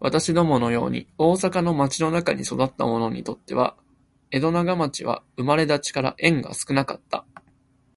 [0.00, 3.76] 私どもの様に大阪の町の中に育つた者にとつては、
[4.32, 7.24] 江戸長唄は生れだちから縁が少かつた。